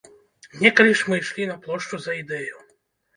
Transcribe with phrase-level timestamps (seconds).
[0.61, 2.57] Некалі ж мы ішлі на плошчу за ідэю.